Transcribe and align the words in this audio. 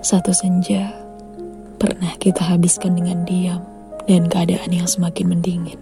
Satu 0.00 0.32
senja 0.32 0.96
pernah 1.76 2.16
kita 2.16 2.40
habiskan 2.40 2.96
dengan 2.96 3.20
diam 3.28 3.60
dan 4.08 4.32
keadaan 4.32 4.72
yang 4.72 4.88
semakin 4.88 5.28
mendingin. 5.28 5.76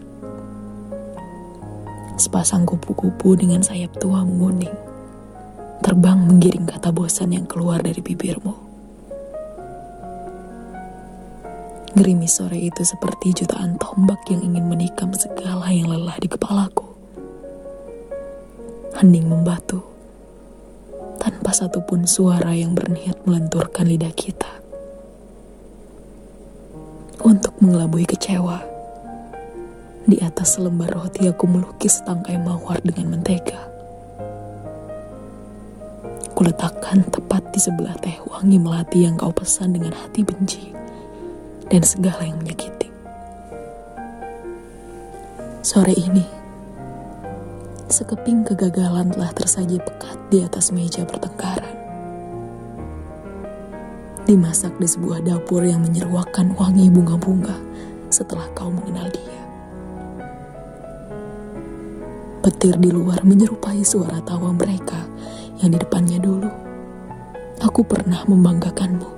Sepasang 2.18 2.66
kupu-kupu 2.66 3.38
dengan 3.38 3.62
sayap 3.62 3.94
tua 4.02 4.26
menguning, 4.26 4.74
terbang 5.86 6.18
menggiring 6.18 6.66
kata 6.66 6.90
bosan 6.90 7.30
yang 7.30 7.46
keluar 7.46 7.78
dari 7.78 8.02
bibirmu. 8.02 8.58
Gerimis 11.94 12.42
sore 12.42 12.58
itu 12.58 12.82
seperti 12.82 13.38
jutaan 13.38 13.78
tombak 13.78 14.18
yang 14.34 14.42
ingin 14.42 14.66
menikam 14.66 15.14
segala 15.14 15.70
yang 15.70 15.94
lelah 15.94 16.18
di 16.18 16.26
kepalaku. 16.26 16.90
Hening 18.98 19.30
membatu, 19.30 19.78
tanpa 21.28 21.52
satupun 21.52 22.08
suara 22.08 22.56
yang 22.56 22.72
berniat 22.72 23.28
melenturkan 23.28 23.84
lidah 23.84 24.08
kita 24.16 24.48
untuk 27.20 27.52
mengelabui 27.60 28.08
kecewa. 28.08 28.64
Di 30.08 30.16
atas 30.24 30.56
selembar 30.56 30.88
roti 30.96 31.28
aku 31.28 31.44
melukis 31.44 32.00
tangkai 32.08 32.40
mawar 32.40 32.80
dengan 32.80 33.12
mentega. 33.12 33.60
Kuletakkan 36.32 37.04
tepat 37.12 37.44
di 37.52 37.60
sebelah 37.60 37.92
teh 38.00 38.16
wangi 38.24 38.56
melati 38.56 39.04
yang 39.04 39.20
kau 39.20 39.28
pesan 39.28 39.76
dengan 39.76 39.92
hati 39.92 40.24
benci 40.24 40.72
dan 41.68 41.84
segala 41.84 42.24
yang 42.24 42.40
menyakiti. 42.40 42.88
Sore 45.60 45.92
ini, 45.92 46.24
sekeping 47.98 48.46
kegagalan 48.46 49.10
telah 49.10 49.34
tersaji 49.34 49.82
pekat 49.82 50.18
di 50.30 50.46
atas 50.46 50.70
meja 50.70 51.02
pertengkaran 51.02 51.78
dimasak 54.28 54.76
di 54.76 54.84
sebuah 54.84 55.24
dapur 55.24 55.64
yang 55.64 55.80
menyeruakan 55.80 56.52
wangi 56.60 56.92
bunga-bunga 56.92 57.56
setelah 58.12 58.44
kau 58.52 58.68
mengenal 58.68 59.08
dia. 59.08 59.40
Petir 62.44 62.76
di 62.76 62.92
luar 62.92 63.24
menyerupai 63.24 63.80
suara 63.80 64.20
tawa 64.20 64.52
mereka 64.52 65.00
yang 65.64 65.72
di 65.72 65.80
depannya 65.80 66.20
dulu. 66.20 66.52
Aku 67.64 67.80
pernah 67.88 68.20
membanggakanmu. 68.28 69.16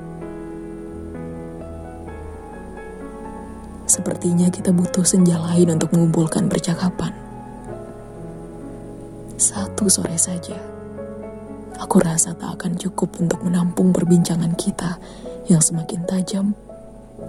Sepertinya 3.91 4.47
kita 4.47 4.71
butuh 4.71 5.03
senja 5.03 5.43
lain 5.43 5.75
untuk 5.75 5.91
mengumpulkan 5.91 6.47
percakapan. 6.47 7.30
Satu 9.51 9.91
sore 9.91 10.15
saja 10.15 10.55
Aku 11.83 11.99
rasa 11.99 12.39
tak 12.39 12.55
akan 12.61 12.79
cukup 12.79 13.19
untuk 13.19 13.43
menampung 13.43 13.91
perbincangan 13.91 14.55
kita 14.55 15.01
yang 15.51 15.59
semakin 15.59 16.07
tajam 16.07 16.47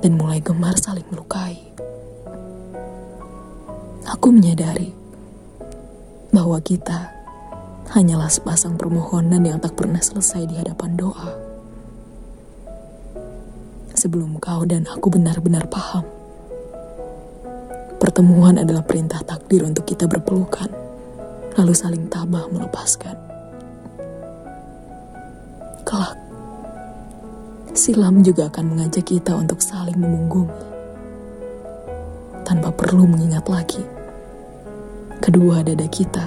dan 0.06 0.20
mulai 0.20 0.38
gemar 0.38 0.78
saling 0.78 1.08
melukai. 1.10 1.58
Aku 4.06 4.30
menyadari 4.30 4.94
bahwa 6.30 6.62
kita 6.62 7.10
hanyalah 7.96 8.30
sepasang 8.30 8.78
permohonan 8.78 9.42
yang 9.42 9.58
tak 9.58 9.74
pernah 9.74 10.04
selesai 10.04 10.46
di 10.46 10.62
hadapan 10.62 11.00
doa. 11.00 11.32
Sebelum 13.98 14.38
kau 14.38 14.62
dan 14.68 14.86
aku 14.86 15.10
benar-benar 15.10 15.66
paham, 15.72 16.06
pertemuan 17.98 18.62
adalah 18.62 18.86
perintah 18.86 19.24
takdir 19.24 19.64
untuk 19.64 19.88
kita 19.88 20.12
berpelukan, 20.12 20.81
lalu 21.60 21.74
saling 21.76 22.08
tabah 22.08 22.48
melepaskan 22.48 23.32
kelak. 25.92 26.16
Silam 27.76 28.24
juga 28.24 28.48
akan 28.48 28.76
mengajak 28.76 29.08
kita 29.12 29.36
untuk 29.36 29.60
saling 29.60 29.96
memunggungi. 29.96 30.72
Tanpa 32.48 32.72
perlu 32.72 33.08
mengingat 33.08 33.48
lagi. 33.48 33.84
Kedua 35.24 35.64
dada 35.64 35.88
kita 35.88 36.26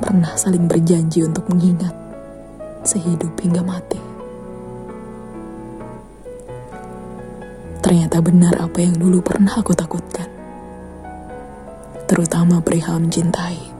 pernah 0.00 0.32
saling 0.36 0.64
berjanji 0.64 1.24
untuk 1.24 1.48
mengingat 1.52 1.92
sehidup 2.84 3.32
hingga 3.40 3.60
mati. 3.64 4.00
Ternyata 7.84 8.18
benar 8.18 8.54
apa 8.58 8.78
yang 8.80 8.96
dulu 8.96 9.20
pernah 9.20 9.60
aku 9.60 9.76
takutkan. 9.76 10.28
Terutama 12.06 12.62
perihal 12.62 13.02
mencintai. 13.02 13.75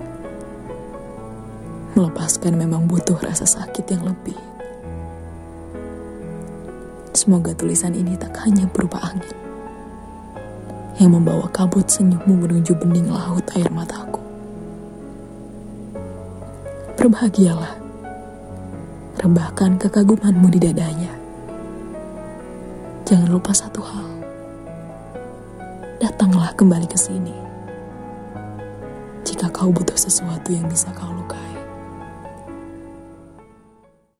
Melepaskan 1.97 2.61
memang 2.61 2.85
butuh 2.85 3.17
rasa 3.25 3.49
sakit 3.49 3.89
yang 3.89 4.05
lebih. 4.05 4.37
Semoga 7.17 7.57
tulisan 7.57 7.97
ini 7.97 8.21
tak 8.21 8.37
hanya 8.45 8.69
berupa 8.69 9.01
angin 9.01 9.33
yang 11.01 11.17
membawa 11.17 11.49
kabut 11.49 11.89
senyummu 11.89 12.37
menuju 12.37 12.77
bening 12.77 13.09
laut 13.09 13.49
air 13.57 13.73
mataku. 13.73 14.21
Berbahagialah, 17.01 17.81
rebahkan 19.25 19.81
kekagumanmu 19.81 20.53
di 20.53 20.61
dadanya. 20.61 21.13
Jangan 23.09 23.33
lupa 23.33 23.57
satu 23.57 23.81
hal, 23.81 24.09
datanglah 26.05 26.53
kembali 26.53 26.85
ke 26.85 26.99
sini 27.01 27.33
jika 29.25 29.49
kau 29.49 29.73
butuh 29.73 29.97
sesuatu 29.97 30.53
yang 30.53 30.69
bisa 30.69 30.93
kau 30.93 31.09
lukai. 31.13 31.56